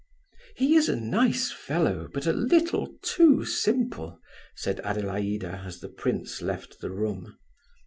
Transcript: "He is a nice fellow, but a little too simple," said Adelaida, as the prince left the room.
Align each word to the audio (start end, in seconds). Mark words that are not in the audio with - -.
"He 0.55 0.73
is 0.75 0.89
a 0.89 0.95
nice 0.95 1.51
fellow, 1.51 2.09
but 2.11 2.25
a 2.25 2.33
little 2.33 2.95
too 3.03 3.45
simple," 3.45 4.19
said 4.55 4.79
Adelaida, 4.83 5.61
as 5.63 5.79
the 5.79 5.89
prince 5.89 6.41
left 6.41 6.79
the 6.79 6.89
room. 6.89 7.37